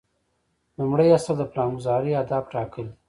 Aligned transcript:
لومړی 0.77 1.09
اصل 1.17 1.33
د 1.37 1.43
پلانګذارۍ 1.51 2.11
اهداف 2.15 2.43
ټاکل 2.53 2.85
دي. 2.89 2.95